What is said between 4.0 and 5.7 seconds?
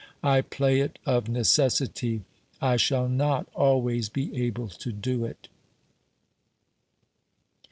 be able to do it.